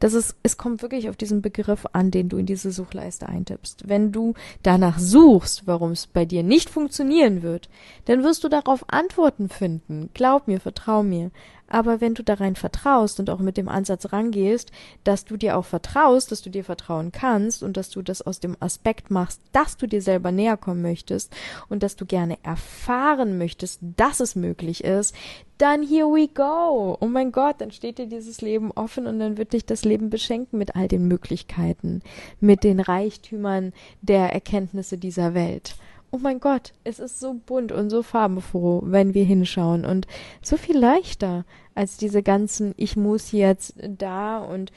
[0.00, 3.88] Das ist, es kommt wirklich auf diesen Begriff an, den du in diese Suchleiste eintippst.
[3.88, 7.70] Wenn du danach suchst, warum es bei dir nicht funktionieren wird,
[8.04, 10.10] dann wirst du darauf Antworten finden.
[10.12, 11.30] Glaub mir, vertrau mir.
[11.68, 14.70] Aber wenn du da rein vertraust und auch mit dem Ansatz rangehst,
[15.02, 18.40] dass du dir auch vertraust, dass du dir vertrauen kannst und dass du das aus
[18.40, 21.34] dem Aspekt machst, dass du dir selber näher kommen möchtest
[21.68, 25.14] und dass du gerne erfahren möchtest, dass es möglich ist,
[25.58, 26.98] dann here we go.
[27.00, 30.10] Oh mein Gott, dann steht dir dieses Leben offen und dann wird dich das Leben
[30.10, 32.02] beschenken mit all den Möglichkeiten,
[32.40, 33.72] mit den Reichtümern
[34.02, 35.76] der Erkenntnisse dieser Welt
[36.14, 40.06] oh mein Gott, es ist so bunt und so farbenfroh, wenn wir hinschauen und
[40.42, 44.70] so viel leichter als diese ganzen, ich muss jetzt da und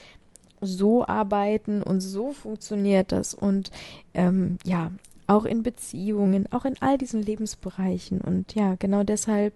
[0.61, 3.35] so arbeiten und so funktioniert das.
[3.35, 3.69] Und
[4.15, 4.89] ähm, ja,
[5.27, 8.19] auch in Beziehungen, auch in all diesen Lebensbereichen.
[8.19, 9.53] Und ja, genau deshalb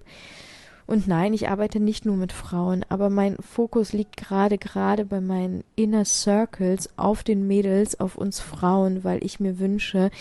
[0.92, 5.22] und nein, ich arbeite nicht nur mit Frauen, aber mein Fokus liegt gerade gerade bei
[5.22, 10.12] meinen Inner Circles auf den Mädels, auf uns Frauen, weil ich mir wünsche,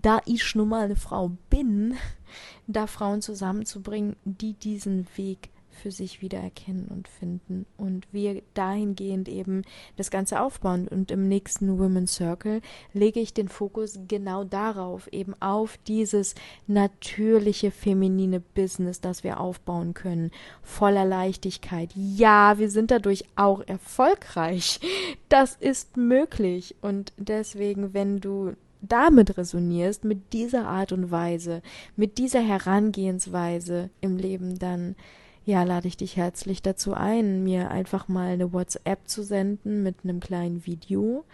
[0.00, 1.96] da ich nun mal eine Frau bin,
[2.68, 9.28] da Frauen zusammenzubringen, die diesen Weg für sich wieder erkennen und finden und wir dahingehend
[9.28, 9.62] eben
[9.96, 10.86] das Ganze aufbauen.
[10.86, 12.60] Und im nächsten Women's Circle
[12.92, 16.34] lege ich den Fokus genau darauf, eben auf dieses
[16.66, 20.30] natürliche feminine Business, das wir aufbauen können,
[20.62, 21.90] voller Leichtigkeit.
[21.94, 24.80] Ja, wir sind dadurch auch erfolgreich.
[25.28, 26.74] Das ist möglich.
[26.82, 31.62] Und deswegen, wenn du damit resonierst, mit dieser Art und Weise,
[31.96, 34.96] mit dieser Herangehensweise im Leben, dann
[35.44, 39.96] ja, lade ich dich herzlich dazu ein, mir einfach mal eine WhatsApp zu senden mit
[40.04, 41.24] einem kleinen Video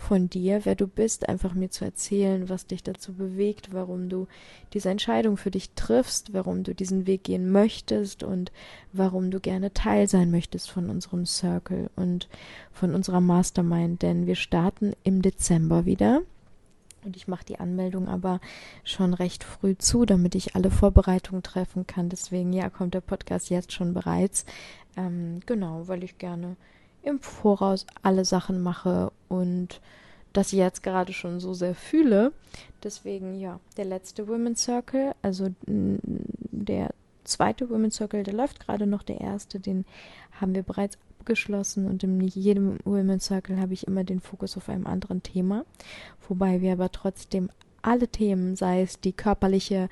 [0.00, 4.26] von dir, wer du bist, einfach mir zu erzählen, was dich dazu bewegt, warum du
[4.72, 8.50] diese Entscheidung für dich triffst, warum du diesen Weg gehen möchtest und
[8.92, 12.28] warum du gerne Teil sein möchtest von unserem Circle und
[12.72, 16.22] von unserer Mastermind, denn wir starten im Dezember wieder.
[17.04, 18.40] Und ich mache die Anmeldung aber
[18.84, 22.08] schon recht früh zu, damit ich alle Vorbereitungen treffen kann.
[22.08, 24.44] Deswegen, ja, kommt der Podcast jetzt schon bereits.
[24.96, 26.56] Ähm, genau, weil ich gerne
[27.02, 29.80] im Voraus alle Sachen mache und
[30.32, 32.32] das jetzt gerade schon so sehr fühle.
[32.82, 36.90] Deswegen, ja, der letzte Women's Circle, also der
[37.30, 39.84] zweite Women's Circle, der läuft gerade noch, der erste, den
[40.40, 44.68] haben wir bereits abgeschlossen und in jedem Women's Circle habe ich immer den Fokus auf
[44.68, 45.64] einem anderen Thema,
[46.28, 47.50] wobei wir aber trotzdem
[47.82, 49.88] alle Themen, sei es die körperliche,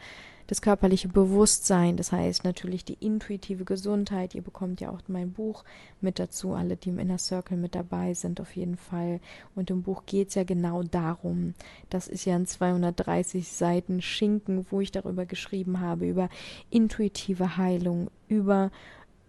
[0.49, 4.35] das körperliche Bewusstsein, das heißt natürlich die intuitive Gesundheit.
[4.35, 5.63] Ihr bekommt ja auch mein Buch
[6.01, 9.21] mit dazu, alle, die im Inner Circle mit dabei sind, auf jeden Fall.
[9.55, 11.53] Und im Buch geht es ja genau darum.
[11.91, 16.31] Das ist ja ein 230 Seiten Schinken, wo ich darüber geschrieben habe, über
[16.71, 18.71] intuitive Heilung, über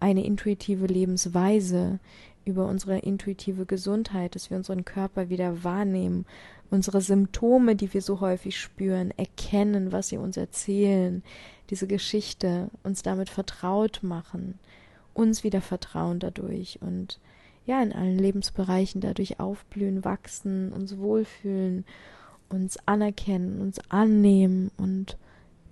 [0.00, 1.98] eine intuitive Lebensweise,
[2.46, 6.24] über unsere intuitive Gesundheit, dass wir unseren Körper wieder wahrnehmen,
[6.70, 11.22] unsere Symptome, die wir so häufig spüren, erkennen, was sie uns erzählen,
[11.68, 14.58] diese Geschichte, uns damit vertraut machen,
[15.14, 17.18] uns wieder vertrauen dadurch und
[17.66, 21.84] ja, in allen Lebensbereichen dadurch aufblühen, wachsen, uns wohlfühlen,
[22.48, 25.16] uns anerkennen, uns annehmen und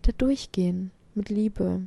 [0.02, 1.82] da durchgehen mit Liebe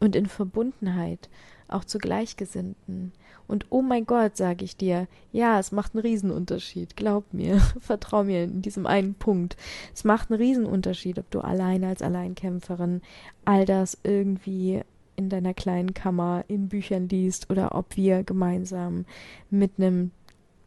[0.00, 1.28] und in Verbundenheit,
[1.72, 3.12] auch zu Gleichgesinnten.
[3.48, 6.96] Und oh mein Gott, sage ich dir, ja, es macht einen Riesenunterschied.
[6.96, 9.56] Glaub mir, vertrau mir in diesem einen Punkt.
[9.94, 13.02] Es macht einen Riesenunterschied, ob du alleine als Alleinkämpferin
[13.44, 14.82] all das irgendwie
[15.16, 19.04] in deiner kleinen Kammer in Büchern liest oder ob wir gemeinsam
[19.50, 20.10] mit einem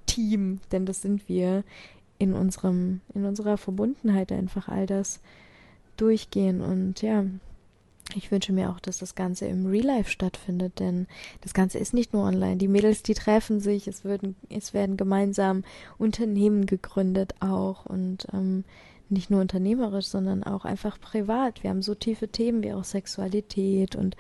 [0.06, 1.64] Team, denn das sind wir,
[2.18, 5.20] in unserem, in unserer Verbundenheit einfach all das
[5.98, 7.26] durchgehen und ja,
[8.14, 11.08] ich wünsche mir auch, dass das Ganze im Real Life stattfindet, denn
[11.42, 12.58] das Ganze ist nicht nur online.
[12.58, 15.64] Die Mädels, die treffen sich, es werden, es werden gemeinsam
[15.98, 18.64] Unternehmen gegründet auch und ähm,
[19.10, 21.64] nicht nur unternehmerisch, sondern auch einfach privat.
[21.64, 24.16] Wir haben so tiefe Themen wie auch Sexualität und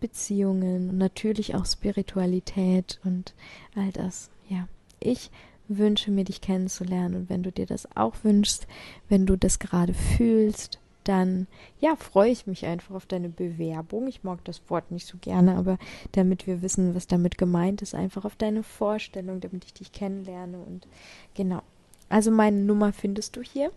[0.00, 3.34] Beziehungen und natürlich auch Spiritualität und
[3.74, 4.30] all das.
[4.48, 4.68] Ja,
[4.98, 5.30] ich
[5.68, 8.66] wünsche mir, dich kennenzulernen und wenn du dir das auch wünschst,
[9.08, 10.78] wenn du das gerade fühlst,
[11.10, 11.48] dann
[11.80, 14.06] ja, freue ich mich einfach auf deine Bewerbung.
[14.06, 15.76] Ich mag das Wort nicht so gerne, aber
[16.12, 20.58] damit wir wissen, was damit gemeint ist, einfach auf deine Vorstellung, damit ich dich kennenlerne
[20.58, 20.86] und
[21.34, 21.62] genau.
[22.08, 23.72] Also meine Nummer findest du hier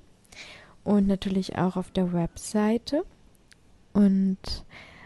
[0.83, 3.03] und natürlich auch auf der Webseite.
[3.93, 4.37] Und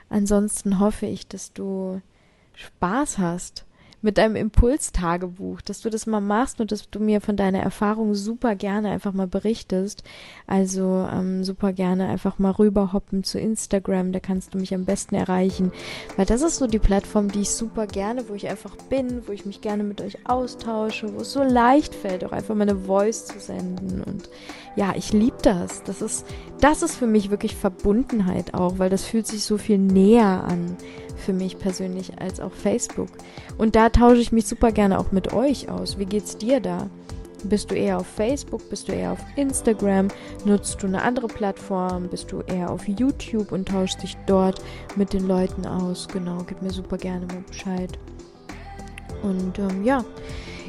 [0.09, 2.01] ansonsten hoffe ich, dass du
[2.55, 3.65] Spaß hast
[4.02, 8.14] mit deinem Impulstagebuch, dass du das mal machst und dass du mir von deiner Erfahrung
[8.14, 10.04] super gerne einfach mal berichtest.
[10.45, 15.16] Also ähm, super gerne einfach mal rüberhoppen zu Instagram, da kannst du mich am besten
[15.16, 15.72] erreichen,
[16.16, 19.32] weil das ist so die Plattform, die ich super gerne, wo ich einfach bin, wo
[19.32, 23.26] ich mich gerne mit euch austausche, wo es so leicht fällt, auch einfach meine Voice
[23.26, 24.30] zu senden und
[24.76, 25.82] ja, ich liebe das.
[25.84, 26.26] Das ist,
[26.62, 30.78] das ist für mich wirklich Verbundenheit auch, weil das fühlt sich so viel näher an
[31.18, 33.09] für mich persönlich als auch Facebook.
[33.57, 35.97] Und da tausche ich mich super gerne auch mit euch aus.
[35.99, 36.89] Wie geht's dir da?
[37.43, 38.68] Bist du eher auf Facebook?
[38.70, 40.07] Bist du eher auf Instagram?
[40.45, 42.07] Nutzt du eine andere Plattform?
[42.07, 44.61] Bist du eher auf YouTube und tauschst dich dort
[44.95, 46.07] mit den Leuten aus?
[46.07, 47.97] Genau, gib mir super gerne mal Bescheid.
[49.22, 50.03] Und ähm, ja,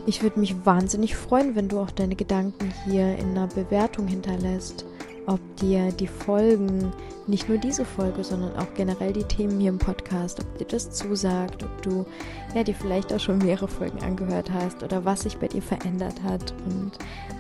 [0.07, 4.85] ich würde mich wahnsinnig freuen, wenn du auch deine Gedanken hier in einer Bewertung hinterlässt
[5.29, 6.91] ob dir die Folgen,
[7.27, 10.91] nicht nur diese Folge, sondern auch generell die Themen hier im Podcast, ob dir das
[10.91, 12.07] zusagt, ob du
[12.55, 16.23] ja dir vielleicht auch schon mehrere Folgen angehört hast oder was sich bei dir verändert
[16.23, 16.93] hat und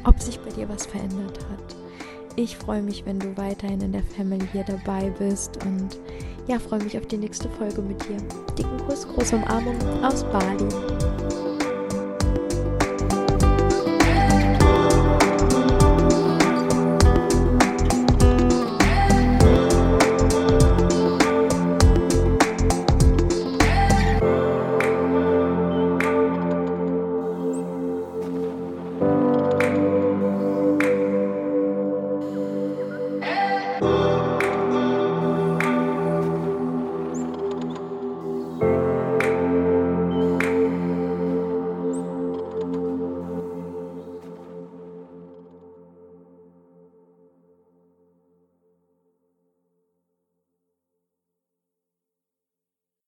[0.05, 1.77] ob sich bei dir was verändert hat.
[2.37, 5.99] Ich freue mich, wenn du weiterhin in der Family hier dabei bist und
[6.47, 8.19] ja, freue mich auf die nächste Folge mit dir.
[8.57, 11.58] Dicken Kuss, große Umarmung aus Bali.